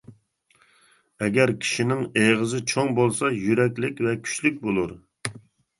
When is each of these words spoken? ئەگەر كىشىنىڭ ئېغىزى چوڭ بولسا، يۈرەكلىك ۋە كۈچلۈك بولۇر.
ئەگەر 1.25 1.53
كىشىنىڭ 1.65 2.01
ئېغىزى 2.23 2.63
چوڭ 2.75 2.91
بولسا، 3.01 3.33
يۈرەكلىك 3.45 4.05
ۋە 4.09 4.19
كۈچلۈك 4.27 4.63
بولۇر. 4.69 5.01